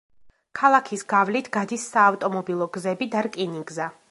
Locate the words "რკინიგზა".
3.31-3.97